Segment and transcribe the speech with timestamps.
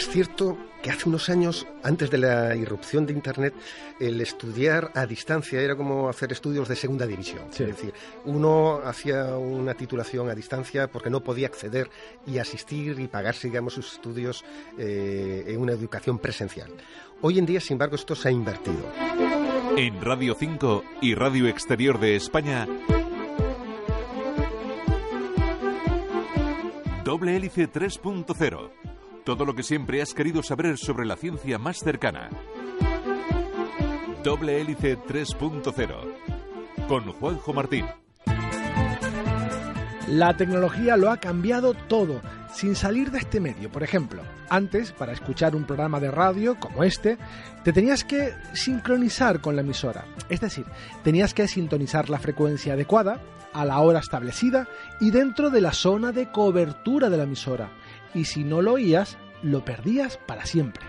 [0.00, 3.52] Es cierto que hace unos años, antes de la irrupción de Internet,
[4.00, 7.42] el estudiar a distancia era como hacer estudios de segunda división.
[7.52, 7.92] Es decir,
[8.24, 11.90] uno hacía una titulación a distancia porque no podía acceder
[12.26, 14.42] y asistir y pagarse, digamos, sus estudios
[14.78, 16.70] eh, en una educación presencial.
[17.20, 18.90] Hoy en día, sin embargo, esto se ha invertido.
[19.76, 22.66] En Radio 5 y Radio Exterior de España,
[27.04, 28.89] Doble Hélice 3.0
[29.24, 32.30] todo lo que siempre has querido saber sobre la ciencia más cercana.
[34.22, 37.86] Doble Hélice 3.0 con Juanjo Martín.
[40.08, 42.20] La tecnología lo ha cambiado todo,
[42.52, 43.70] sin salir de este medio.
[43.70, 47.16] Por ejemplo, antes, para escuchar un programa de radio como este,
[47.62, 50.04] te tenías que sincronizar con la emisora.
[50.28, 50.66] Es decir,
[51.04, 53.20] tenías que sintonizar la frecuencia adecuada,
[53.52, 54.68] a la hora establecida
[55.00, 57.70] y dentro de la zona de cobertura de la emisora
[58.14, 60.84] y si no lo oías, lo perdías para siempre.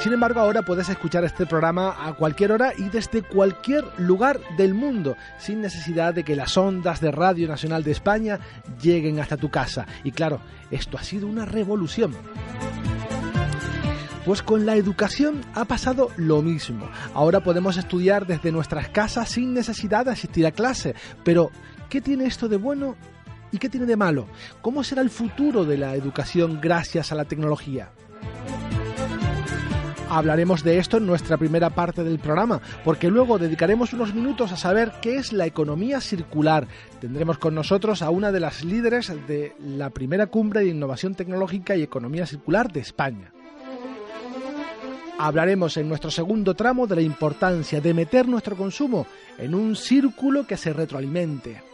[0.00, 4.72] Sin embargo, ahora puedes escuchar este programa a cualquier hora y desde cualquier lugar del
[4.72, 8.40] mundo, sin necesidad de que las ondas de Radio Nacional de España
[8.80, 9.86] lleguen hasta tu casa.
[10.02, 10.40] Y claro,
[10.70, 12.14] esto ha sido una revolución.
[14.24, 16.88] Pues con la educación ha pasado lo mismo.
[17.12, 20.94] Ahora podemos estudiar desde nuestras casas sin necesidad de asistir a clase.
[21.24, 21.50] Pero,
[21.90, 22.96] ¿qué tiene esto de bueno
[23.52, 24.26] ¿Y qué tiene de malo?
[24.62, 27.90] ¿Cómo será el futuro de la educación gracias a la tecnología?
[30.08, 34.56] Hablaremos de esto en nuestra primera parte del programa, porque luego dedicaremos unos minutos a
[34.56, 36.66] saber qué es la economía circular.
[37.00, 41.76] Tendremos con nosotros a una de las líderes de la primera cumbre de innovación tecnológica
[41.76, 43.32] y economía circular de España.
[45.16, 49.06] Hablaremos en nuestro segundo tramo de la importancia de meter nuestro consumo
[49.38, 51.69] en un círculo que se retroalimente.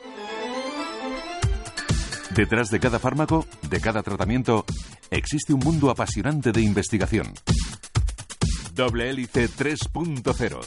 [2.37, 4.67] Detrás de cada fármaco, de cada tratamiento,
[5.11, 7.33] existe un mundo apasionante de investigación.
[8.75, 10.61] Doble Hélice 3.0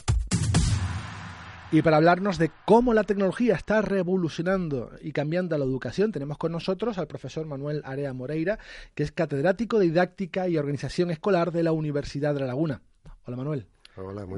[1.72, 6.50] y para hablarnos de cómo la tecnología está revolucionando y cambiando la educación, tenemos con
[6.50, 8.58] nosotros al profesor Manuel Area Moreira,
[8.96, 12.82] que es catedrático de didáctica y organización escolar de la Universidad de La Laguna.
[13.24, 13.68] Hola Manuel.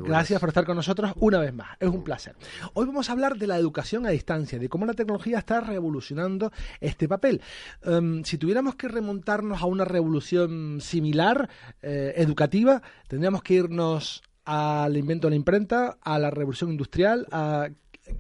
[0.05, 1.77] Gracias por estar con nosotros una vez más.
[1.79, 2.35] Es un placer.
[2.75, 6.53] Hoy vamos a hablar de la educación a distancia, de cómo la tecnología está revolucionando
[6.81, 7.41] este papel.
[7.83, 11.49] Em, si tuviéramos que remontarnos a una revolución similar,
[11.83, 17.69] eh, educativa, tendríamos que irnos al invento de la imprenta, a la revolución industrial, a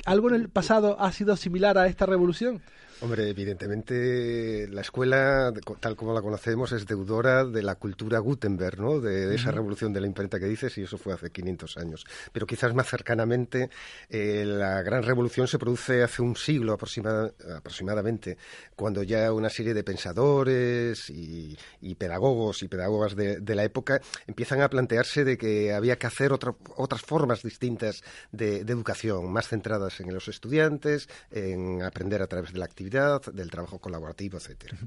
[0.04, 2.62] ¿Algo en el pasado ha sido similar a esta revolución?
[3.02, 9.00] Hombre, evidentemente la escuela, tal como la conocemos, es deudora de la cultura Gutenberg, ¿no?
[9.00, 12.04] De, esa revolución de la imprenta que dices, y eso fue hace 500 años.
[12.30, 13.70] Pero quizás más cercanamente,
[14.08, 18.38] eh, la gran revolución se produce hace un siglo aproximadamente,
[18.76, 21.56] cuando ya una serie de pensadores y,
[21.98, 27.02] pedagogos y pedagogas de, la época empiezan a plantearse de que había que hacer otras
[27.02, 32.64] formas distintas de educación, más centradas en los estudiantes, en aprender a través de la
[32.64, 34.78] actividad del trabajo colaborativo, etcétera.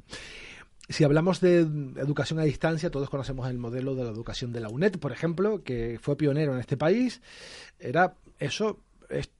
[0.87, 4.69] Si hablamos de educación a distancia, todos conocemos el modelo de la educación de la
[4.69, 7.21] UNED, por ejemplo, que fue pionero en este país.
[7.79, 8.79] Era eso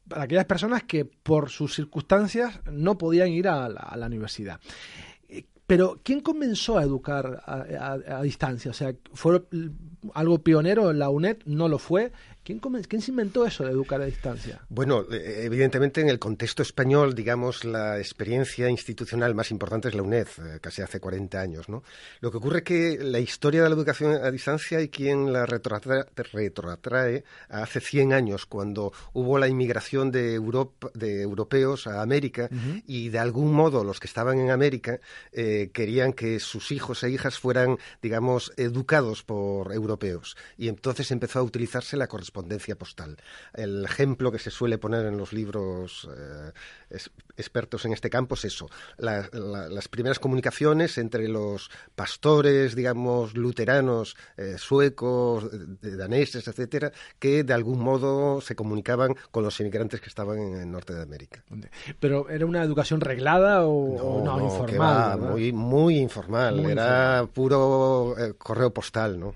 [0.08, 4.60] para aquellas personas que por sus circunstancias no podían ir a la, universidad.
[5.68, 8.72] Pero, ¿quién comenzó a educar a, distancia?
[8.72, 9.44] O sea, ¿fue
[10.14, 11.38] algo pionero la UNED?
[11.46, 12.12] ¿No lo fue?
[12.46, 12.62] ¿Quién,
[13.02, 14.62] se inventó eso de educar a distancia?
[14.70, 20.04] Bueno, eh, evidentemente en el contexto español, digamos, la experiencia institucional más importante es la
[20.04, 21.82] UNED, eh, casi hace 40 años, ¿no?
[22.20, 25.48] Lo que ocurre es que la historia de la educación a distancia hay quien la
[25.48, 32.48] retrotrae, hace 100 años, cuando hubo la inmigración de, Europa, de europeos a América
[32.86, 35.00] y de algún modo los que estaban en América
[35.32, 40.38] eh, querían que sus hijos e hijas fueran, digamos, educados por europeos.
[40.60, 43.18] Y entonces empezó a utilizarse la correspondencia correspondencia postal.
[43.54, 46.52] El ejemplo que se suele poner en los libros eh,
[47.38, 54.56] expertos en este campo es eso, las primeras comunicaciones entre los pastores, digamos, luteranos, eh,
[54.58, 55.50] suecos,
[55.82, 60.72] daneses, etcétera, que de algún modo se comunicaban con los inmigrantes que estaban en el
[60.72, 61.44] norte de América.
[62.00, 65.20] ¿Pero era una educación reglada o no, informal?
[65.20, 69.36] muy, muy informal, era puro eh, correo postal, ¿no?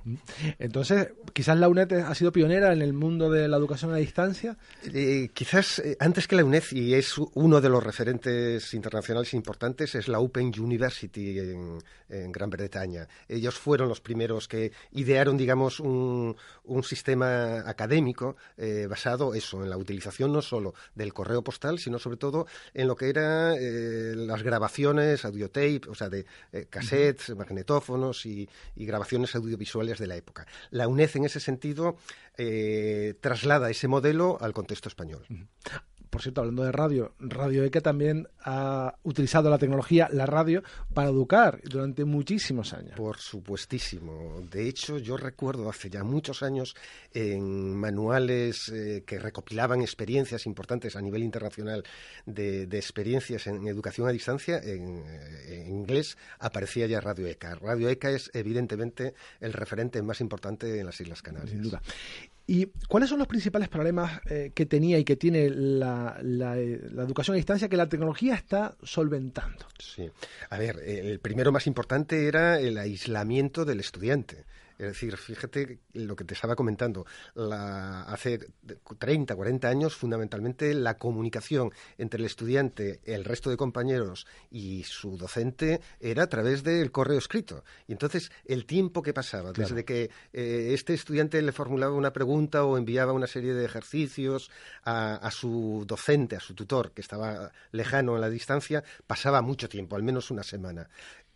[0.57, 4.57] Entonces, quizás la UNED ha sido pionera en el mundo de la educación a distancia.
[4.93, 10.07] Eh, quizás antes que la UNED, y es uno de los referentes internacionales importantes, es
[10.07, 11.79] la Open University en,
[12.31, 13.07] Gran Bretaña.
[13.27, 19.69] Ellos fueron los primeros que idearon, digamos, un, un sistema académico eh, basado eso, en
[19.69, 24.13] la utilización no solo del correo postal, sino sobre todo en lo que eran eh,
[24.15, 30.47] las grabaciones, audiotape, o sea, de eh, cassettes, magnetófonos y, grabaciones audiovisuales de la época.
[30.71, 31.97] La UNED, en ese sentido,
[33.19, 35.25] traslada ese modelo al contexto español
[36.09, 40.63] por cierto, hablando de radio, Radio ECA también ha utilizado la tecnología, la radio,
[40.93, 42.95] para educar durante muchísimos años.
[42.95, 44.41] Por supuestísimo.
[44.49, 46.75] De hecho, yo recuerdo hace ya muchos años
[47.13, 51.83] en manuales eh, que recopilaban experiencias importantes a nivel internacional
[52.25, 57.55] de, experiencias en educación a distancia, en, eh, en, inglés aparecía ya Radio ECA.
[57.55, 61.51] Radio ECA es evidentemente el referente más importante en las Islas Canarias.
[61.51, 61.81] Sin duda.
[62.51, 67.03] ¿Y cuáles son los principales problemas eh, que tenía y que tiene la, la, la,
[67.03, 69.67] educación a distancia que la tecnología está solventando?
[69.77, 70.09] Sí.
[70.49, 74.45] A ver, el primero más importante era el aislamiento del estudiante.
[74.79, 77.05] Es decir, fíjate lo que te estaba comentando.
[77.35, 78.39] hace
[78.97, 85.17] 30, 40 años, fundamentalmente, la comunicación entre el estudiante, el resto de compañeros y su
[85.17, 87.65] docente era a través del correo escrito.
[87.87, 92.63] Y entonces, el tiempo que pasaba, desde que eh, este estudiante le formulaba una pregunta
[92.63, 94.49] o enviaba una serie de ejercicios
[94.85, 99.67] a, a su docente, a su tutor, que estaba lejano en la distancia, pasaba mucho
[99.67, 100.89] tiempo, al menos una semana.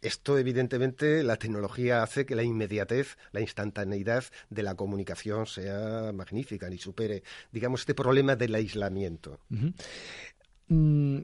[0.04, 6.70] Esto, evidentemente, la tecnología hace que la inmediatez, la instantaneidad de la comunicación sea magnífica
[6.70, 7.24] y supere,
[7.54, 9.40] digamos, este problema del aislamiento.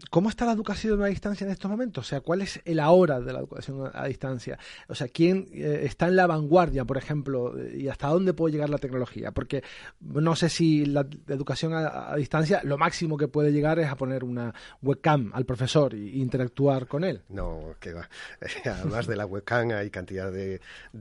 [0.10, 2.06] ¿Cómo está la educación a distancia en estos momentos?
[2.06, 4.57] O sea, ¿cuál es el ahora de la educación a distancia?
[4.88, 8.69] O sea, ¿quién eh, está en la vanguardia, por ejemplo, y hasta dónde puede llegar
[8.69, 9.31] la tecnología?
[9.31, 9.63] Porque
[10.00, 14.24] no sé si la, educación a, distancia lo máximo que puede llegar es a poner
[14.24, 17.24] una webcam al profesor e interactuar con él.
[17.30, 18.10] No, que va.
[18.66, 20.60] Además de la webcam hay cantidad de,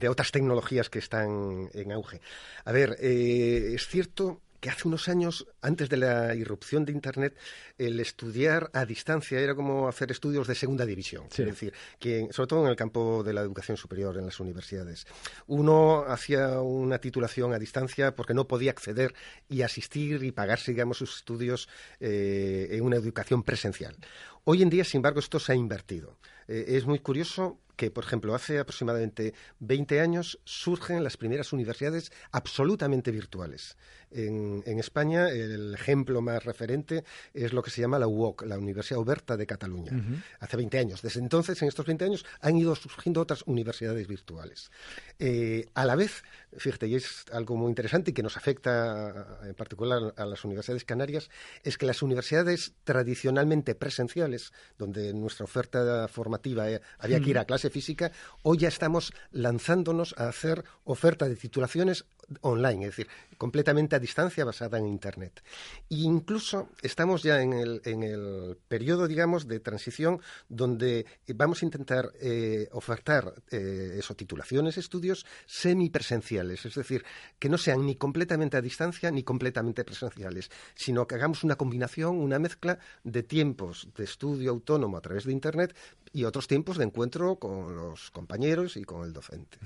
[0.08, 2.20] otras tecnologías que están en auge.
[2.64, 7.36] A ver, eh, es cierto que hace unos años, antes de la irrupción de Internet,
[7.76, 11.26] el estudiar a distancia era como hacer estudios de segunda división.
[11.30, 15.06] Es decir, que, sobre todo en el campo de la educación superior, en las universidades.
[15.46, 19.14] Uno hacía una titulación a distancia porque no podía acceder
[19.48, 21.68] y asistir y pagarse, digamos, sus estudios
[22.00, 23.96] eh, en una educación presencial.
[24.44, 26.18] Hoy en día, sin embargo, esto se ha invertido.
[26.48, 32.10] Eh, es muy curioso que, por ejemplo, hace aproximadamente 20 años surgen las primeras universidades
[32.32, 33.76] absolutamente virtuales.
[34.10, 37.04] En, España, el ejemplo más referente
[37.34, 39.92] es lo que se llama la UOC, la Universidad Oberta de Cataluña.
[40.40, 41.02] Hace 20 años.
[41.02, 44.72] Desde entonces, en estos 20 años, han ido surgiendo otras universidades virtuales.
[45.20, 46.24] Eh, a la vez,
[46.56, 50.84] fíjate, y es algo muy interesante y que nos afecta en particular a las universidades
[50.84, 51.30] canarias,
[51.62, 57.44] es que las universidades tradicionalmente presenciales, donde nuestra oferta formativa eh, había que ir a
[57.44, 58.12] clase física,
[58.42, 62.04] hoy ya estamos lanzándonos a hacer oferta de titulaciones
[62.42, 65.42] online, es decir, completamente a distancia basada en Internet.
[65.88, 71.66] E incluso estamos ya en el, en el periodo, digamos, de transición donde vamos a
[71.66, 77.04] intentar eh, ofertar eh, eso, titulaciones, estudios semipresenciales, es decir,
[77.38, 82.16] que no sean ni completamente a distancia ni completamente presenciales, sino que hagamos una combinación,
[82.16, 85.76] una mezcla de tiempos de estudio autónomo a través de Internet
[86.12, 89.58] y otros tiempos de encuentro con los compañeros y con el docente.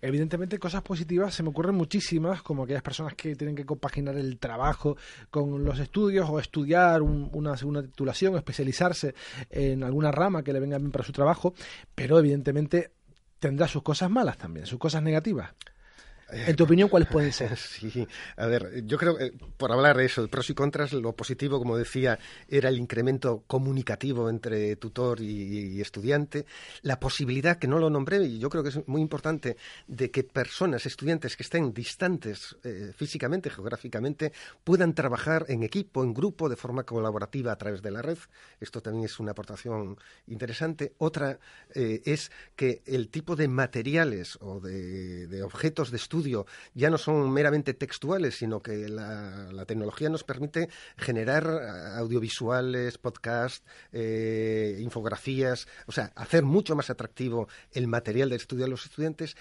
[0.00, 4.38] Evidentemente, cosas positivas se me ocurren muchísimas, como aquellas personas que tienen que compaginar el
[4.38, 4.96] trabajo
[5.30, 9.14] con los estudios o estudiar una segunda titulación, especializarse
[9.50, 11.54] en alguna rama que le venga bien para su trabajo,
[11.94, 12.92] pero evidentemente
[13.38, 15.50] tendrá sus cosas malas también, sus cosas negativas.
[16.32, 17.50] En tu opinión, ¿cuáles pueden ser?
[17.80, 18.06] Sí,
[18.36, 21.58] a ver, yo creo que por hablar de eso, de pros y contras, lo positivo,
[21.58, 22.18] como decía,
[22.48, 26.46] era el incremento comunicativo entre tutor y, estudiante,
[26.82, 29.56] la posibilidad, que no lo nombré, y yo creo que es muy importante,
[29.86, 34.32] de que personas, estudiantes que estén distantes eh, físicamente, geográficamente,
[34.64, 38.18] puedan trabajar en equipo, en grupo, de forma colaborativa a través de la red.
[38.60, 40.94] Esto también es una aportación interesante.
[40.98, 41.38] Otra
[41.74, 46.98] eh, es que el tipo de materiales o de objetos de estudio estudio ya no
[46.98, 51.46] son meramente textuales, sino que la, tecnología nos permite generar
[51.96, 58.68] audiovisuales, podcasts, eh, infografías, o sea, hacer mucho más atractivo el material de estudio a
[58.68, 59.36] los estudiantes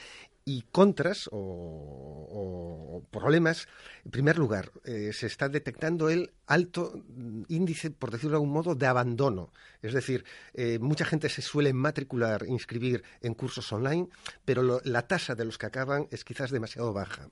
[0.45, 3.67] y contras o, problemas,
[4.05, 7.03] en primer lugar, eh, se está detectando el alto
[7.47, 9.51] índice, por decirlo de algún modo, de abandono.
[9.81, 14.09] Es decir, eh, mucha gente se suele matricular, inscribir en cursos online,
[14.45, 17.29] pero la tasa de los que acaban es quizás demasiado baja.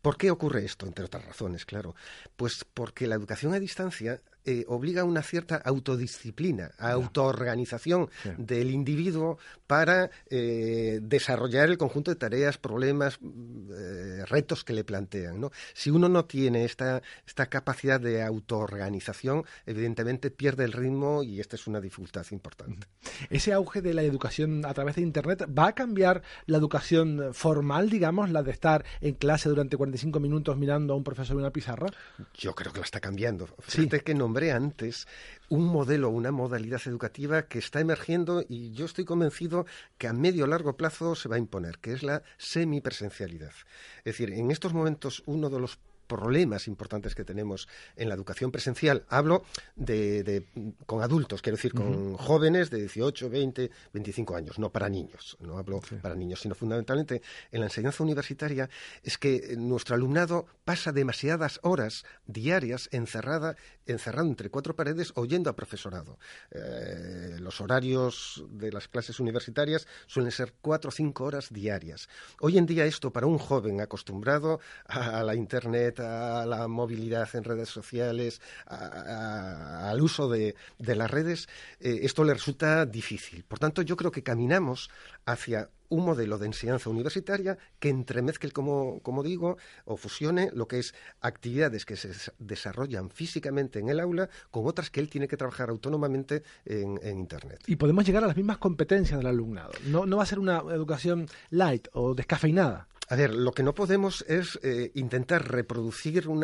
[0.00, 0.86] ¿Por qué ocurre esto?
[0.86, 1.94] Entre otras razones, claro.
[2.36, 8.70] Pues porque la educación a distancia eh, obliga a una cierta autodisciplina, a autoorganización del
[8.70, 15.40] individuo para eh, desarrollar el conjunto de tareas, problemas, eh, retos que le plantean.
[15.40, 15.50] ¿no?
[15.72, 21.56] Si uno no tiene esta, esta capacidad de autoorganización, evidentemente pierde el ritmo y esta
[21.56, 22.86] es una dificultad importante.
[23.30, 27.88] Ese auge de la educación a través de Internet va a cambiar la educación formal,
[27.88, 31.50] digamos, la de estar en clase durante 45 minutos mirando a un profesor en una
[31.50, 31.88] pizarra?
[32.34, 33.48] Yo creo que la está cambiando.
[33.60, 35.06] Fíjate que no antes
[35.48, 39.66] un modelo, una modalidad educativa que está emergiendo y yo estoy convencido
[39.98, 43.52] que a medio o largo plazo se va a imponer, que es la semipresencialidad.
[43.98, 48.50] Es decir, en estos momentos uno de los problemas importantes que tenemos en la educación
[48.50, 49.04] presencial.
[49.08, 49.44] Hablo
[49.76, 50.46] de,
[50.86, 55.58] con adultos, quiero decir, con jóvenes de 18, 20, 25 años, no para niños, no
[55.58, 58.68] hablo para niños, sino fundamentalmente en la enseñanza universitaria,
[59.02, 65.56] es que nuestro alumnado pasa demasiadas horas diarias encerrada, encerrado entre cuatro paredes oyendo a
[65.56, 66.18] profesorado.
[66.50, 72.08] Eh, los horarios de las clases universitarias suelen ser cuatro o cinco horas diarias.
[72.40, 77.44] Hoy en día esto para un joven acostumbrado a la Internet, a la movilidad en
[77.44, 81.48] redes sociales, al uso de, las redes,
[81.80, 83.44] eh, esto le resulta difícil.
[83.44, 84.90] Por tanto, yo creo que caminamos
[85.26, 90.78] hacia un modelo de enseñanza universitaria que entremezcle, como, como, digo, o fusione lo que
[90.78, 95.36] es actividades que se desarrollan físicamente en el aula con otras que él tiene que
[95.36, 97.62] trabajar autónomamente en, en Internet.
[97.66, 99.72] Y podemos llegar a las mismas competencias del alumnado.
[99.86, 102.88] No, no va a ser una educación light o descafeinada.
[103.14, 106.40] A ver, lo que no podemos es eh, intentar reproducir un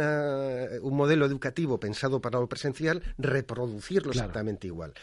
[0.97, 4.95] modelo educativo pensado para lo presencial, reproducirlo exactamente igual.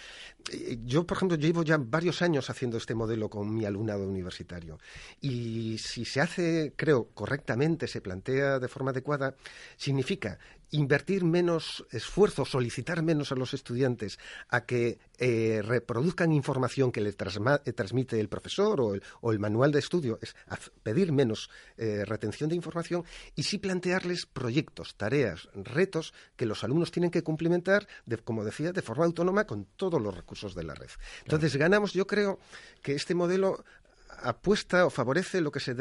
[0.50, 4.80] Eh, yo, por ejemplo, llevo ya varios años haciendo este modelo con mi alumnado universitario.
[5.20, 9.36] Y si se hace, creo, correctamente, se plantea de forma adecuada,
[9.76, 10.40] significa
[10.72, 14.20] invertir menos esfuerzo, solicitar menos a los estudiantes
[14.50, 18.82] a que eh, reproduzcan información que le eh, transmite el profesor
[19.22, 20.36] o el, manual de estudio, es
[20.84, 23.04] pedir menos eh, retención de información
[23.36, 27.88] y sí plantearles proyectos, tareas, retos que los alumnos tienen que cumplimentar,
[28.24, 30.90] como decía, de forma autónoma con todos los recursos de la red.
[31.24, 32.40] Entonces, ganamos, yo creo
[32.82, 33.64] que este modelo
[34.22, 35.76] apuesta o favorece lo que se,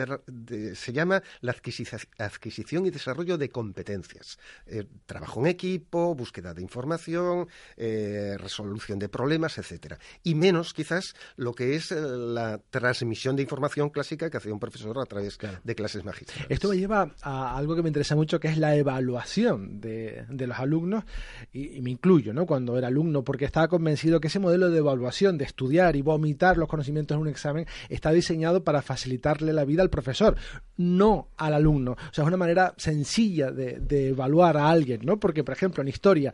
[0.75, 4.38] se llama la adquisición y desarrollo de competencias.
[4.66, 9.99] Eh, trabajo en equipo, búsqueda de información, eh, resolución de problemas, etcétera.
[10.23, 14.61] Y menos, quizás, lo que es eh, la transmisión de información clásica que hace un
[14.61, 16.47] profesor a través de clases magistrales.
[16.49, 20.59] Esto me lleva a algo que me interesa mucho, que es la evaluación de, los
[20.59, 21.05] alumnos,
[21.52, 22.47] y, y, me incluyo, ¿no?
[22.47, 26.57] Cuando era alumno, porque estaba convencido que ese modelo de evaluación, de estudiar y vomitar
[26.57, 28.25] los conocimientos en un examen, está diseñado
[28.62, 30.37] para facilitarle la vida al profesor,
[30.76, 31.92] no al alumno.
[31.92, 35.18] O sea, es una manera sencilla de, de evaluar a alguien, ¿no?
[35.18, 36.33] Porque, por ejemplo, en historia,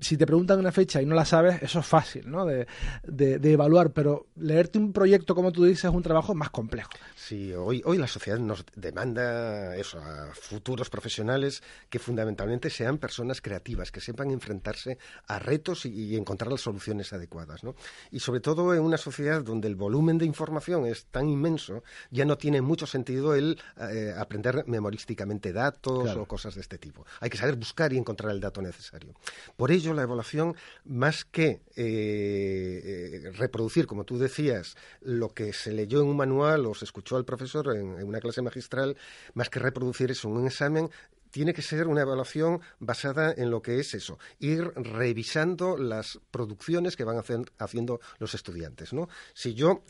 [0.00, 2.44] si te preguntan una fecha y no la sabes, eso es fácil, ¿no?
[2.44, 2.66] De,
[3.04, 6.90] de, evaluar, pero leerte un proyecto, como tú dices, es un trabajo más complejo.
[7.14, 13.40] Sí, hoy, hoy la sociedad nos demanda eso, a futuros profesionales que fundamentalmente sean personas
[13.40, 17.74] creativas, que sepan enfrentarse a retos y, encontrar las soluciones adecuadas, ¿no?
[18.10, 22.24] Y sobre todo en una sociedad donde el volumen de información es tan inmenso, ya
[22.24, 23.58] no tiene mucho sentido el
[23.90, 27.04] eh, aprender memorísticamente datos o cosas de este tipo.
[27.20, 29.14] Hay que saber buscar y encontrar el dato necesario.
[29.56, 35.72] Por ello, la evaluación, más que eh, eh, reproducir, como tú decías, lo que se
[35.72, 38.96] leyó en un manual o se escuchó al profesor en, una clase magistral,
[39.34, 40.90] más que reproducir eso en un examen,
[41.36, 46.96] tiene que ser una evaluación basada en lo que es eso, ir revisando las producciones
[46.96, 47.22] que van
[47.58, 48.94] haciendo los estudiantes.
[48.94, 49.10] ¿no?
[49.34, 49.82] Si yo,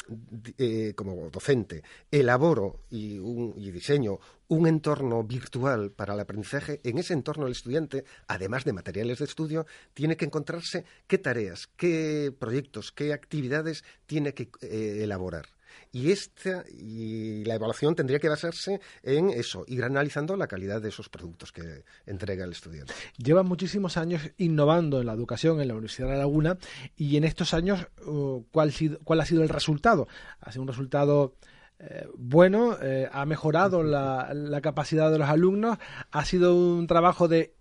[0.59, 3.21] eh, como docente, elaboro y,
[3.71, 9.21] diseño un entorno virtual para el aprendizaje, en ese entorno el estudiante, además de materiales
[9.21, 15.56] de estudio, tiene que encontrarse qué tareas, qué proyectos, qué actividades tiene que eh, elaborar.
[15.93, 20.89] Y esta y la evaluación tendría que basarse en eso, ir analizando la calidad de
[20.89, 22.93] esos productos que entrega el estudiante.
[23.17, 26.59] Lleva muchísimos años innovando en la educación en la Universidad de Laguna
[26.97, 28.73] y en estos años, uh, ¿cuál,
[29.05, 30.09] ¿cuál ha sido el resultado?
[30.41, 31.35] ¿Ha sido un resultado
[31.79, 35.77] eh, bueno, eh, ha mejorado la, la, capacidad de los alumnos,
[36.11, 37.55] ha sido un trabajo de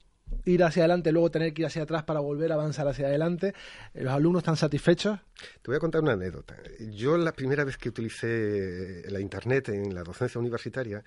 [0.46, 3.54] ir hacia adelante, luego tener que ir hacia atrás para volver a avanzar hacia adelante.
[3.94, 5.20] ¿Los alumnos están satisfechos?
[5.62, 6.56] Te voy a contar una anécdota.
[6.92, 11.04] Yo la primera vez que utilicé la Internet en la docencia universitaria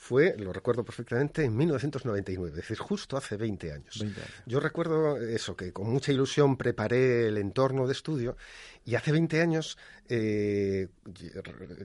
[0.00, 3.98] fue, lo recuerdo perfectamente, en 1999, es decir, justo hace 20 años.
[3.98, 4.32] 20 años.
[4.46, 8.36] Yo recuerdo eso, que con mucha ilusión preparé el entorno de estudio
[8.88, 9.76] y hace 20 años
[10.08, 10.88] eh,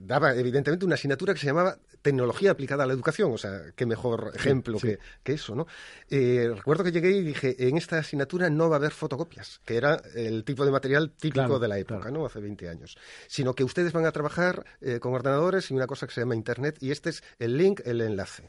[0.00, 3.84] daba evidentemente una asignatura que se llamaba Tecnología aplicada a la educación, o sea, qué
[3.84, 5.66] mejor ejemplo Que, eso, ¿no?
[6.08, 9.76] Eh, recuerdo que llegué y dije, en esta asignatura no va a haber fotocopias, que
[9.76, 12.24] era el tipo de material típico de la época, ¿no?
[12.24, 12.96] Hace 20 años.
[13.26, 16.36] Sino que ustedes van a trabajar eh, con ordenadores y una cosa que se llama
[16.36, 18.48] Internet, y este es el link, el enlace.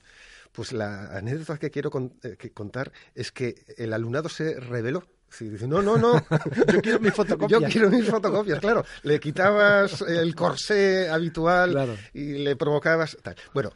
[0.53, 5.03] Pues la anécdota que quiero contar es que el alumnado se reveló
[5.37, 6.25] Sí, dice, no, no, no,
[6.71, 7.61] yo quiero mis fotocopias.
[7.61, 8.85] Yo quiero mis fotocopias, claro.
[9.03, 13.17] Le quitabas el corsé habitual y le provocabas...
[13.21, 13.35] Tal.
[13.53, 13.73] Bueno,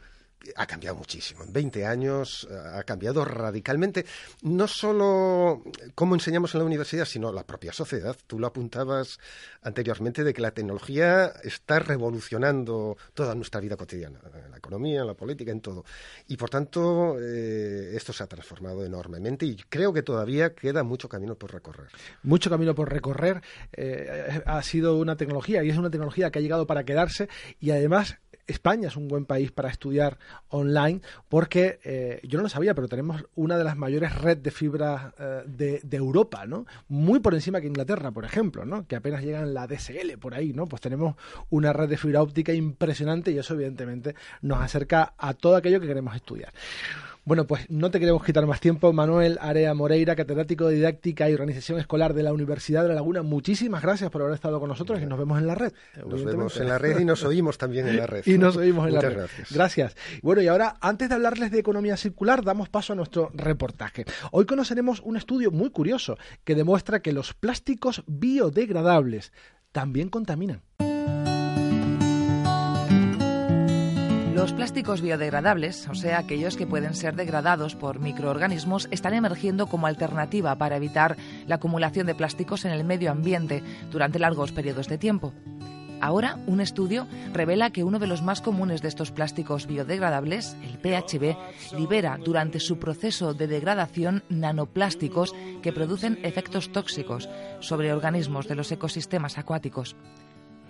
[0.56, 1.44] ha cambiado muchísimo.
[1.44, 4.06] En 20 años eh, ha cambiado radicalmente,
[4.42, 5.62] no solo
[5.94, 8.16] cómo enseñamos en la universidad, sino la propia sociedad.
[8.26, 9.18] Tú lo apuntabas
[9.62, 15.06] anteriormente de que la tecnología está revolucionando toda nuestra vida cotidiana, en la economía, en
[15.06, 15.84] la política, en todo.
[16.28, 21.08] Y por tanto, eh, esto se ha transformado enormemente y creo que todavía queda mucho
[21.08, 21.88] camino por recorrer.
[22.22, 23.42] Mucho camino por recorrer.
[23.72, 27.28] Eh, ha sido una tecnología y es una tecnología que ha llegado para quedarse
[27.58, 28.18] y además
[28.50, 32.88] España es un buen país para estudiar online porque eh, yo no lo sabía, pero
[32.88, 36.66] tenemos una de las mayores redes de fibra eh, de, Europa, ¿no?
[36.88, 38.86] Muy por encima que Inglaterra, por ejemplo, ¿no?
[38.86, 40.66] Que apenas llegan la DSL por ahí, ¿no?
[40.66, 41.16] Pues tenemos
[41.50, 45.86] una red de fibra óptica impresionante y eso evidentemente nos acerca a todo aquello que
[45.86, 46.52] queremos estudiar.
[47.24, 48.92] Bueno, pues no te queremos quitar más tiempo.
[48.92, 53.22] Manuel Area Moreira, catedrático de Didáctica y Organización Escolar de la Universidad de La Laguna,
[53.22, 55.72] muchísimas gracias por haber estado con nosotros y nos vemos en la red.
[56.06, 58.22] Nos vemos en la red y nos oímos también en la red.
[58.26, 59.16] y nos oímos en la red.
[59.16, 59.52] Gracias.
[59.52, 59.96] gracias.
[60.22, 64.06] Bueno, y ahora, antes de hablarles de economía circular, damos paso a nuestro reportaje.
[64.32, 69.32] Hoy conoceremos un estudio muy curioso que demuestra que los plásticos biodegradables
[69.72, 70.62] también contaminan.
[74.40, 79.86] Los plásticos biodegradables, o sea, aquellos que pueden ser degradados por microorganismos, están emergiendo como
[79.86, 84.96] alternativa para evitar la acumulación de plásticos en el medio ambiente durante largos periodos de
[84.96, 85.34] tiempo.
[86.00, 90.78] Ahora, un estudio revela que uno de los más comunes de estos plásticos biodegradables, el
[90.78, 91.36] PHB,
[91.76, 97.28] libera durante su proceso de degradación nanoplásticos que producen efectos tóxicos
[97.60, 99.96] sobre organismos de los ecosistemas acuáticos.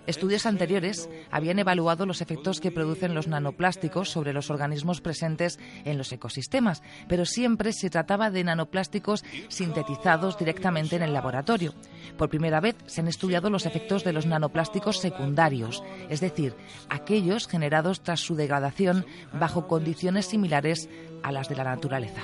[0.06, 5.98] Estudios anteriores habían evaluado los efectos que producen los nanoplásticos sobre los organismos presentes en
[5.98, 11.74] los ecosistemas, pero siempre se trataba de nanoplásticos sintetizados directamente en el laboratorio.
[12.16, 16.54] Por primera vez se han estudiado los efectos de los nanoplásticos secundarios, es decir,
[16.88, 20.88] aquellos generados tras su degradación bajo condiciones similares
[21.22, 22.22] a las de la naturaleza.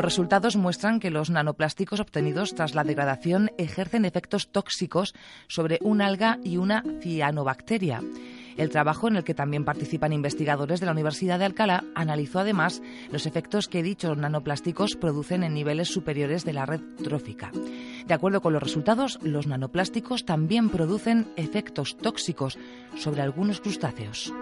[0.00, 5.14] Los resultados muestran que los nanoplásticos obtenidos tras la degradación ejercen efectos tóxicos
[5.46, 8.00] sobre un alga y una cianobacteria.
[8.56, 12.80] El trabajo, en el que también participan investigadores de la Universidad de Alcalá, analizó además
[13.12, 17.50] los efectos que dichos nanoplásticos producen en niveles superiores de la red trófica.
[18.06, 22.58] De acuerdo con los resultados, los nanoplásticos también producen efectos tóxicos
[22.96, 24.32] sobre algunos crustáceos.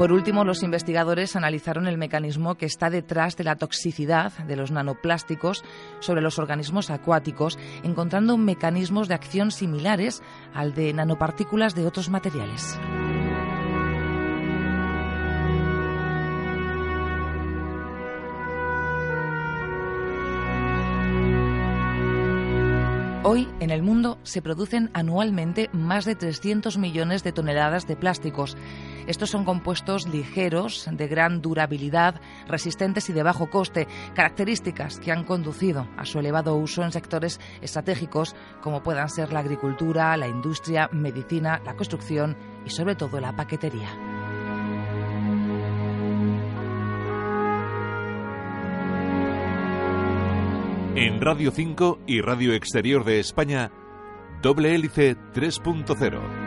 [0.00, 4.70] Por último, los investigadores analizaron el mecanismo que está detrás de la toxicidad de los
[4.70, 5.62] nanoplásticos
[5.98, 10.22] sobre los organismos acuáticos, encontrando mecanismos de acción similares
[10.54, 12.78] al de nanopartículas de otros materiales.
[23.22, 28.56] Hoy, en el mundo, se producen anualmente más de 300 millones de toneladas de plásticos.
[29.06, 35.24] Estos son compuestos ligeros, de gran durabilidad, resistentes y de bajo coste, características que han
[35.24, 40.88] conducido a su elevado uso en sectores estratégicos como puedan ser la agricultura, la industria,
[40.92, 43.88] medicina, la construcción y sobre todo la paquetería.
[50.96, 53.70] En Radio 5 y Radio Exterior de España,
[54.42, 56.39] Doble Hélice 3.0.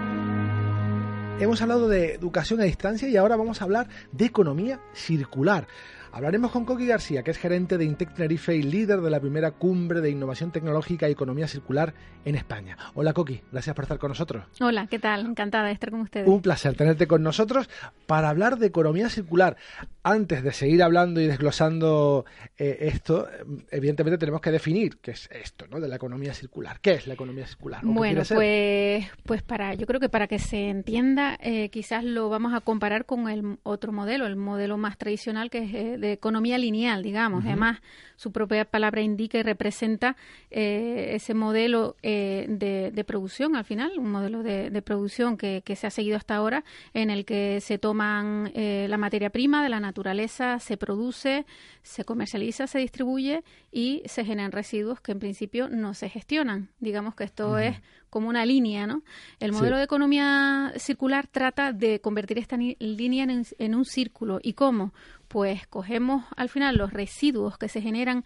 [1.40, 5.68] Hemos hablado de educación a distancia y ahora vamos a hablar de economía circular.
[6.16, 9.50] Hablaremos con Coqui García, que es gerente de Intec Tenerife y líder de la primera
[9.50, 12.78] cumbre de innovación tecnológica y economía circular en España.
[12.94, 14.46] Hola Coqui, gracias por estar con nosotros.
[14.62, 15.26] Hola, ¿qué tal?
[15.26, 16.28] Encantada de estar con ustedes.
[16.28, 17.68] Un placer tenerte con nosotros
[18.06, 19.58] para hablar de economía circular.
[20.04, 22.26] Antes de seguir hablando y desglosando
[22.60, 23.28] eh, esto,
[23.72, 25.80] evidentemente tenemos que definir qué es esto, ¿no?
[25.80, 26.80] De la economía circular.
[26.80, 27.82] ¿Qué es la economía circular?
[27.84, 32.54] Bueno, pues, pues para, yo creo que para que se entienda, eh, quizás lo vamos
[32.54, 36.58] a comparar con el otro modelo, el modelo más tradicional que es eh, de economía
[36.58, 37.46] lineal, digamos.
[37.46, 37.80] Además,
[38.16, 40.16] su propia palabra indica y representa
[40.52, 45.90] eh, ese modelo eh, de, producción al final, un modelo de, producción que, se ha
[45.90, 46.64] seguido hasta ahora,
[46.94, 51.46] en el que se toman eh, la materia prima de la naturaleza, se produce,
[51.82, 56.70] se comercializa, se distribuye y se generan residuos que en principio no se gestionan.
[56.80, 59.02] Digamos que esto es como una línea, ¿no?
[59.40, 64.40] El modelo de economía circular trata de convertir esta línea en, en un círculo.
[64.44, 64.94] ¿Y cómo?
[65.34, 68.24] Pues cogemos al final los residuos que se generan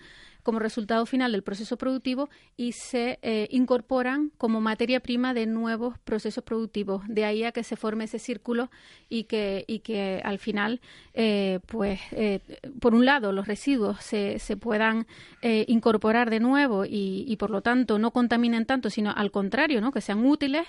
[0.48, 6.00] como resultado final del proceso productivo y se eh, incorporan como materia prima de nuevos
[6.00, 7.04] procesos productivos.
[7.10, 8.72] De ahí a que se forme ese círculo
[9.10, 10.80] y que, y que al final,
[11.13, 12.39] eh, pues, eh,
[12.80, 15.06] por un lado, los residuos se, se puedan
[15.41, 19.93] incorporar de nuevo y, y, por lo tanto, no contaminen tanto, sino al contrario, ¿no?
[19.93, 20.67] que sean útiles.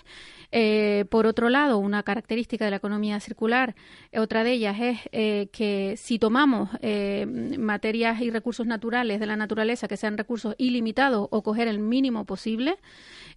[1.11, 3.74] por otro lado, una característica de la economía circular,
[4.16, 9.96] otra de ellas es que si tomamos materias y recursos naturales de la naturaleza, que
[9.96, 12.76] sean recursos ilimitados o coger el mínimo posible.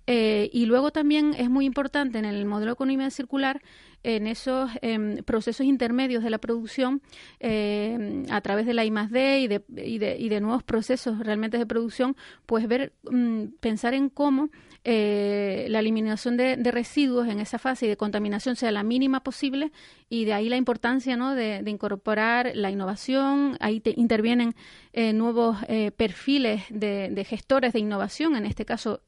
[0.07, 3.61] Eh, y luego también es muy importante en el modelo de economía circular
[4.03, 7.01] en esos em, procesos intermedios de la producción
[7.39, 11.59] em, a través de la I y de, y, de, y de nuevos procesos realmente
[11.59, 12.15] de producción,
[12.47, 14.49] pues ver, mm, pensar en cómo
[14.83, 19.71] eh, la eliminación de, residuos en esa fase y de contaminación sea la mínima posible
[20.09, 21.35] y de ahí la importancia ¿no?
[21.35, 23.57] de, incorporar la innovación.
[23.59, 24.55] Ahí intervienen
[24.93, 29.01] eh, nuevos eh, perfiles de, gestores de innovación, en este caso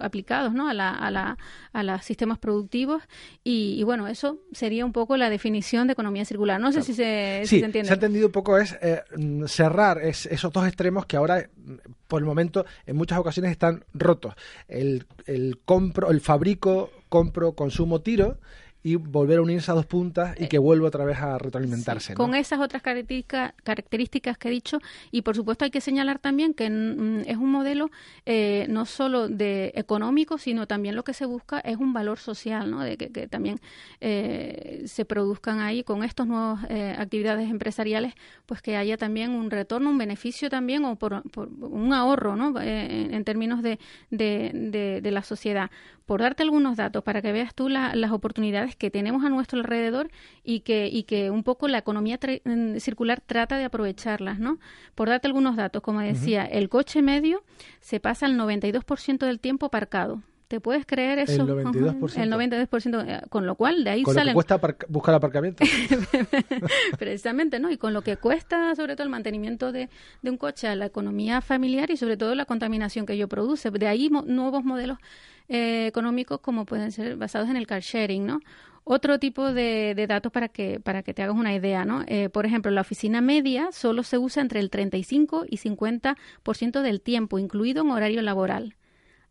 [0.00, 0.68] aplicados ¿no?
[0.68, 1.38] a, la, a, la,
[1.72, 3.04] a los sistemas productivos.
[3.44, 6.60] Y, bueno, eso sería un poco la definición de economía circular.
[6.60, 7.84] No sé si, se, se entiende.
[7.84, 8.76] Se ha entendido un poco, es
[9.46, 11.48] cerrar esos dos extremos que ahora,
[12.08, 14.34] por el momento, en muchas ocasiones están rotos.
[14.68, 18.38] El el, compro, el fabrico, compro, consumo, tiro
[18.86, 22.14] y volver a unirse a dos puntas y que vuelva otra vez a retroalimentarse.
[22.14, 24.78] Con esas otras características que he dicho
[25.10, 27.90] y por supuesto hay que señalar también que mm, es un modelo
[28.26, 32.70] eh, no solo de económico sino también lo que se busca es un valor social,
[32.70, 32.80] ¿no?
[32.80, 33.58] de que, también
[34.00, 38.14] eh, se produzcan ahí con estas nuevas eh, actividades empresariales
[38.46, 41.24] pues que haya también un retorno, un beneficio también o por,
[41.60, 42.54] un ahorro ¿no?
[42.60, 45.72] en, términos de, de, de, la sociedad.
[46.06, 50.08] Por darte algunos datos para que veas tú las oportunidades que tenemos a nuestro alrededor
[50.44, 54.58] y que, y que un poco la economía mm, circular trata de aprovecharlas, ¿no?
[54.94, 57.42] Por darte algunos datos, como decía, el coche medio
[57.80, 60.22] se pasa el 92% del tiempo aparcado.
[60.48, 61.42] ¿Te puedes creer eso?
[61.42, 62.22] El 92%.
[62.22, 64.34] El 92%, eh, con lo cual de ahí con salen...
[64.34, 65.64] Lo que cuesta buscar aparcamiento.
[66.98, 67.70] Precisamente, ¿no?
[67.70, 69.88] Y con lo que cuesta, sobre todo, el mantenimiento de,
[70.22, 73.72] de, un coche, la economía familiar y sobre todo la contaminación que ello produce.
[73.72, 74.98] De ahí nuevos modelos
[75.48, 78.40] eh, económicos como pueden ser basados en el car sharing, ¿no?
[78.84, 82.04] Otro tipo de, de, datos para que, para que te hagas una idea, ¿no?
[82.06, 87.00] Eh, por ejemplo, la oficina media solo se usa entre el 35 y 50% del
[87.00, 88.76] tiempo, incluido en horario laboral.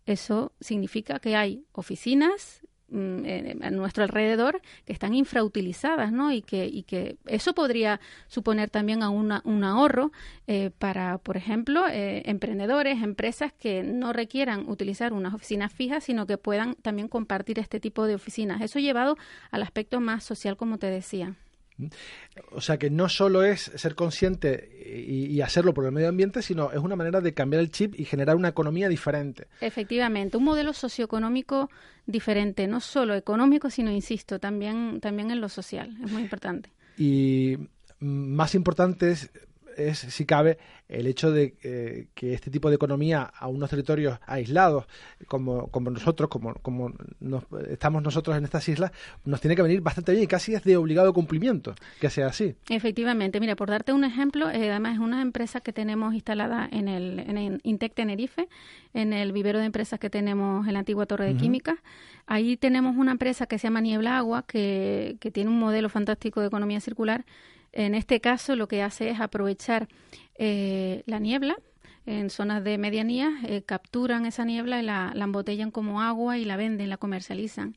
[0.06, 6.32] Eso significa que hay oficinas mm, a nuestro alrededor que están infrautilizadas, ¿no?
[6.32, 10.12] Y que, y que eso podría suponer también a un ahorro
[10.48, 16.28] eh, para, por ejemplo, eh, emprendedores, empresas que no requieran utilizar unas oficinas fijas, sino
[16.28, 18.62] que puedan también compartir este tipo de oficinas.
[18.62, 19.18] Eso llevado
[19.50, 21.36] al aspecto más social, como te decía.
[22.52, 26.72] O sea que no solo es ser consciente y, hacerlo por el medio ambiente, sino
[26.72, 29.48] es una manera de cambiar el chip y generar una economía diferente.
[29.62, 31.70] Efectivamente, un modelo socioeconómico
[32.06, 35.96] diferente, no solo económico, sino, insisto, también, también en lo social.
[36.04, 36.70] Es muy importante.
[36.98, 37.58] Y
[38.00, 39.30] más importante es
[39.76, 40.58] es, si cabe,
[40.88, 44.86] el hecho de eh, que este tipo de economía a unos territorios aislados,
[45.28, 46.94] como, como nosotros, como, como
[47.70, 48.92] estamos nosotros en estas islas,
[49.24, 52.56] nos tiene que venir bastante bien y casi es de obligado cumplimiento que sea así.
[52.70, 56.88] Efectivamente, mira, por darte un ejemplo, eh, además es una empresa que tenemos instalada en
[56.88, 58.48] el, en Intec Tenerife,
[58.94, 61.78] en el vivero de empresas que tenemos en la antigua Torre de Química.
[62.28, 66.42] Ahí tenemos una empresa que se llama Niebla Agua, que, que tiene un modelo fantástico
[66.42, 67.26] de economía circular
[67.76, 69.88] en este caso, lo que hace es aprovechar
[70.38, 71.58] eh, la niebla
[72.06, 76.56] en zonas de medianía, eh, capturan esa niebla y la, embotellan como agua y la
[76.56, 77.76] venden, la comercializan.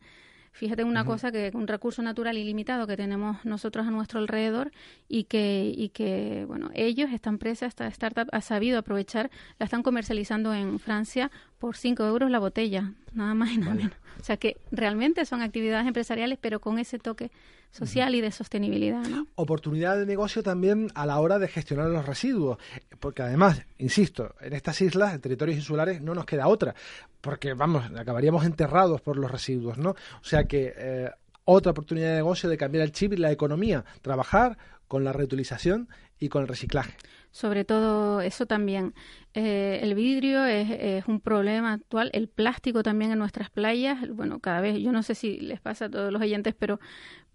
[0.53, 4.73] Fíjate una cosa que un recurso natural ilimitado que tenemos nosotros a nuestro alrededor
[5.09, 9.31] y que, y que bueno, ellos, esta empresa, esta startup, ha sabido aprovechar,
[9.61, 13.93] la están comercializando en Francia por 5 euros la botella, nada más y nada menos.
[14.21, 17.31] O sea que realmente son actividades empresariales, pero con ese toque
[17.71, 19.03] social y de sostenibilidad.
[19.35, 22.59] Oportunidad de negocio también a la hora de gestionar los residuos,
[23.01, 26.75] porque además, insisto, en estas islas, en territorios insulares, no nos queda otra,
[27.21, 29.91] porque vamos, acabaríamos enterrados por los residuos, ¿no?
[29.91, 31.11] O sea que eh,
[31.45, 35.89] otra oportunidad de negocio de cambiar el chip y la economía, trabajar con la reutilización
[36.19, 36.95] y con el reciclaje.
[37.31, 38.95] Sobre todo eso también.
[39.35, 44.09] Eh, el vidrio es, un problema actual, el plástico también en nuestras playas.
[44.09, 46.81] Bueno, cada vez, yo no sé si les pasa a todos los oyentes, pero,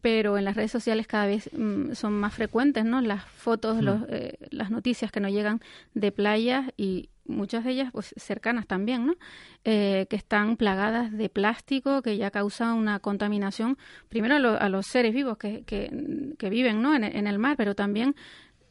[0.02, 3.02] pero en las redes sociales cada vez mm, son más frecuentes, ¿no?
[3.02, 5.62] Las fotos, los, eh, las noticias que nos llegan
[5.94, 9.16] de playas y muchas de ellas pues cercanas también, ¿no?
[9.64, 13.78] Eh, que están plagadas de plástico, que ya causa una contaminación,
[14.10, 16.96] primero a, los seres vivos que, que, viven ¿no?
[16.96, 18.16] en, en, el mar, pero también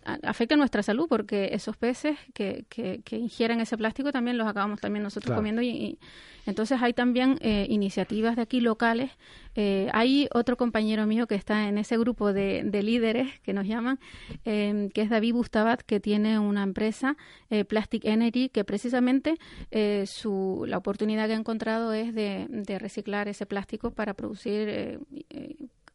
[0.05, 5.03] afecta nuestra salud porque esos peces que, que, ingieren ese plástico también los acabamos también
[5.03, 5.99] nosotros comiendo y,
[6.45, 9.13] entonces hay también eh, iniciativas de aquí locales.
[9.55, 14.01] Eh, hay otro compañero mío que está en ese grupo de, líderes que nos llaman
[14.45, 17.17] em, que es David Bustabat que tiene una empresa
[17.49, 19.37] eh, Plastic Energy que precisamente
[20.07, 24.99] su la oportunidad que ha encontrado es de, de reciclar ese plástico para producir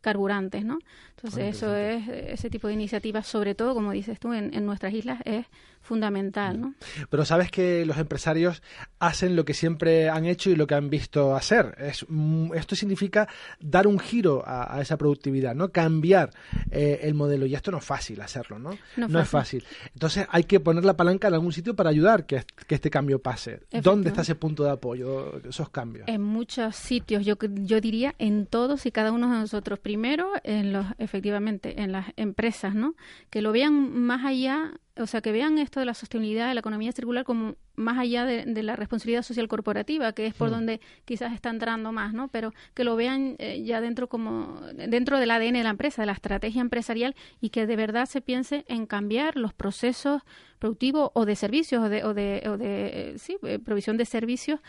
[0.02, 0.80] carburantes, ¿no?
[1.16, 4.94] Entonces eso es ese tipo de iniciativas, sobre todo, como dices tú, en, en nuestras
[4.94, 5.46] islas es
[5.88, 6.76] fundamental, ¿no?
[7.10, 8.62] Pero sabes que los empresarios
[9.00, 11.76] hacen lo que siempre han hecho y lo que han visto hacer.
[11.80, 12.06] Es,
[12.54, 13.28] esto significa
[13.60, 15.69] dar un giro a, esa productividad, ¿no?
[15.69, 16.32] Cambiar
[16.69, 17.45] eh, el modelo.
[17.45, 18.71] Y esto no es fácil hacerlo, ¿no?
[18.97, 19.63] No, es fácil.
[19.93, 23.19] Entonces hay que poner la palanca en algún sitio para ayudar que, que este cambio
[23.19, 23.62] pase.
[23.82, 26.08] ¿Dónde está ese punto de apoyo, esos cambios?
[26.08, 29.80] En muchos sitios, yo, yo diría en todos y cada uno de nosotros.
[29.80, 32.95] Primero, en los, efectivamente, en las empresas, ¿no?
[33.30, 36.60] Que lo vean más allá o sea, que vean esto de la sostenibilidad de la
[36.60, 40.52] economía circular como más allá de, la responsabilidad social corporativa, que es por hmm.
[40.52, 42.28] donde quizás está entrando más, ¿no?
[42.28, 46.08] Pero que lo vean eh, ya dentro como dentro del ADN de la empresa, de
[46.08, 50.24] la estrategia empresarial y que de verdad se piense en cambiar los procesos
[50.58, 54.06] productivos o de servicios o de, o de, o de eh, sí, eh, provisión de
[54.06, 54.60] servicios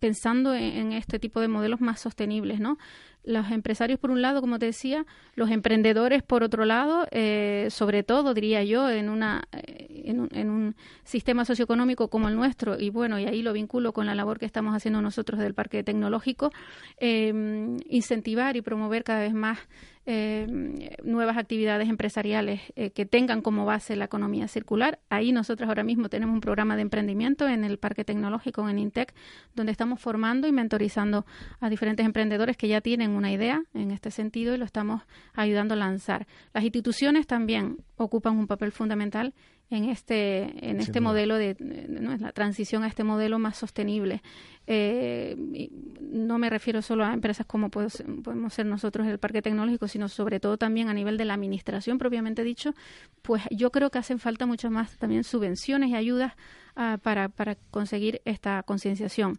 [0.00, 2.78] pensando en, en, este tipo de modelos más sostenibles, ¿no?
[3.24, 8.02] Los empresarios por un lado, como te decía, los emprendedores por otro lado, eh, sobre
[8.02, 12.78] todo diría yo en una eh, en un, en un, sistema socioeconómico como el nuestro
[12.78, 15.82] y bueno y ahí lo vinculo con la labor que estamos haciendo nosotros del parque
[15.82, 16.52] tecnológico,
[16.98, 19.58] eh, incentivar y promover cada vez más
[20.06, 20.46] eh,
[21.04, 24.98] nuevas actividades empresariales eh, que tengan como base la economía circular.
[25.10, 29.14] Ahí nosotros ahora mismo tenemos un programa de emprendimiento en el Parque Tecnológico, en Intec,
[29.54, 31.26] donde estamos formando y mentorizando
[31.60, 35.02] a diferentes emprendedores que ya tienen una idea en este sentido y lo estamos
[35.34, 36.26] ayudando a lanzar.
[36.54, 39.34] Las instituciones también ocupan un papel fundamental
[39.70, 41.56] en este en este modelo de
[41.88, 42.16] ¿no?
[42.16, 44.22] la transición a este modelo más sostenible
[44.66, 50.08] eh, no me refiero solo a empresas como podemos ser nosotros el parque tecnológico sino
[50.08, 52.74] sobre todo también a nivel de la administración propiamente dicho
[53.22, 56.34] pues yo creo que hacen falta muchas más también subvenciones y ayudas
[56.74, 59.38] ah, para para conseguir esta concienciación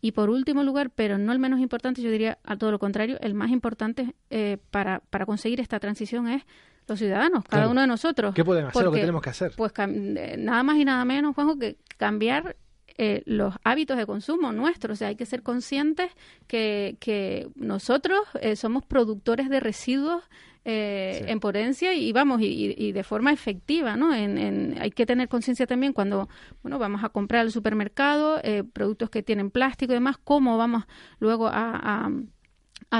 [0.00, 3.18] y por último lugar, pero no el menos importante, yo diría a todo lo contrario,
[3.20, 6.44] el más importante eh, para, para conseguir esta transición es
[6.88, 8.34] los ciudadanos, cada uno de nosotros.
[8.34, 8.84] ¿Qué podemos hacer?
[8.84, 9.52] lo que tenemos que hacer.
[9.56, 12.56] Pues eh, nada más y nada menos, Juanjo, que cambiar
[12.96, 14.94] eh, los hábitos de consumo nuestros.
[14.94, 16.10] O sea, hay que ser conscientes
[16.46, 20.22] que, que nosotros eh, somos productores de residuos
[20.70, 25.66] en potencia y vamos y, y, de forma efectiva no en, hay que tener conciencia
[25.66, 26.28] también cuando
[26.62, 28.38] bueno vamos a comprar al supermercado
[28.74, 30.84] productos que tienen plástico y demás cómo vamos
[31.20, 31.70] luego a
[32.04, 32.10] a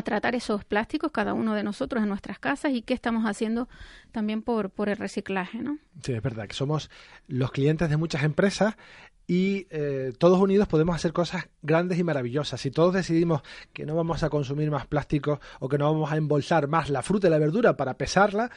[0.02, 3.68] tratar esos plásticos cada uno de nosotros en nuestras casas y qué estamos haciendo
[4.12, 5.78] también por, por el reciclaje, ¿no?
[6.02, 6.90] Sí, es verdad que somos
[7.26, 8.76] los clientes de muchas empresas
[9.30, 12.62] y eh, todos unidos podemos hacer cosas grandes y maravillosas.
[12.62, 13.42] Si todos decidimos
[13.74, 17.02] que no vamos a consumir más plásticos o que no vamos a embolsar más la
[17.02, 18.50] fruta y la verdura para pesarla,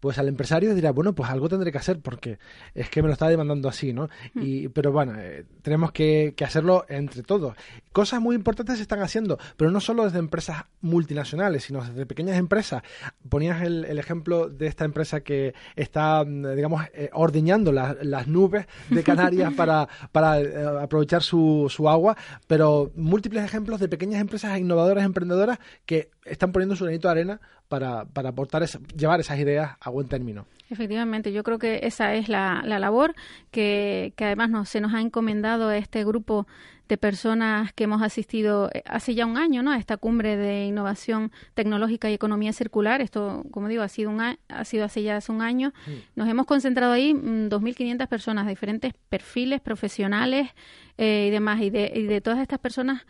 [0.00, 2.38] pues al empresario dirá, bueno, pues algo tendré que hacer porque
[2.74, 4.10] es que me lo está demandando así, ¿no?
[4.34, 4.42] Hmm.
[4.42, 7.56] Y, pero bueno, eh, tenemos que, que, hacerlo entre todos.
[7.92, 12.36] Cosas muy importantes se están haciendo, pero no solo desde empresas multinacionales, sino desde pequeñas
[12.36, 12.82] empresas.
[13.30, 19.02] Ponías el, el ejemplo de esta empresa que está, digamos, eh, ordeñando las nubes de
[19.02, 25.04] Canarias para para eh, aprovechar su, su agua, pero múltiples ejemplos de pequeñas empresas innovadoras,
[25.04, 28.64] emprendedoras que están poniendo su granito de arena para, para aportar
[28.96, 30.46] llevar esas ideas a buen término.
[30.70, 33.14] Efectivamente, yo creo que esa es la, la labor
[33.50, 36.46] que, que además nos, se nos ha encomendado este grupo
[36.88, 39.72] de personas que hemos asistido eh, hace ya un año ¿no?
[39.72, 43.00] a esta cumbre de innovación tecnológica y economía circular.
[43.00, 45.72] Esto, como digo, ha sido, un ha sido hace ya hace un año.
[46.16, 50.50] Nos hemos concentrado ahí 2.500 mm, personas de diferentes perfiles profesionales
[50.96, 51.60] eh, y demás.
[51.60, 53.06] Y de, y de todas estas personas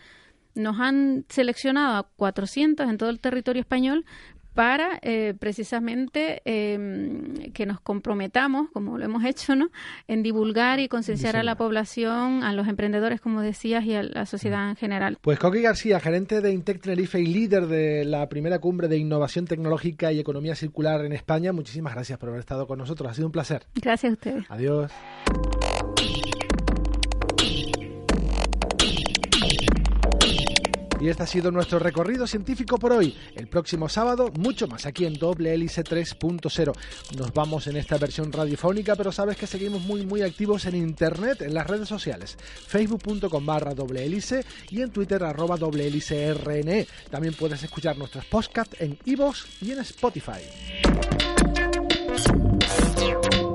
[0.59, 4.05] nos han seleccionado a 400 en todo el territorio español
[4.59, 9.71] para eh, precisamente em, que nos comprometamos, como lo hemos hecho, ¿no?
[10.09, 14.27] en divulgar y concienciar a la población, a los emprendedores, como decías, y a la
[14.27, 15.17] sociedad en general.
[15.21, 19.45] Pues Coqui García, gerente de Intec Tenerife y líder de la primera cumbre de innovación
[19.45, 23.13] tecnológica y economía circular en España, muchísimas gracias por haber estado con nosotros.
[23.13, 23.63] Ha sido un placer.
[23.77, 24.45] Gracias a ustedes.
[24.49, 24.91] Adiós.
[31.01, 33.17] Y este ha sido nuestro recorrido científico por hoy.
[33.35, 36.73] El próximo sábado, mucho más aquí en Doble Hélice 3.0.
[37.17, 41.43] Nos vamos en esta versión radiofónica, pero sabes que seguimos muy, muy activos en internet,
[41.43, 42.37] en las redes sociales.
[42.67, 46.87] Facebook.com barra doble hélice y en Twitter arroba doble hélice RNE.
[47.11, 50.43] También puedes escuchar nuestros podcasts en iVoox y en Spotify.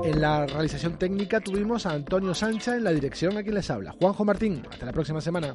[0.04, 3.92] En la realización técnica tuvimos a Antonio Sancha en la dirección a quien les habla.
[3.92, 5.54] Juanjo Martín, hasta la próxima semana.